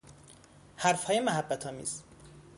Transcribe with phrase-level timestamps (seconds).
[0.77, 2.01] حرفهای محبتآمیز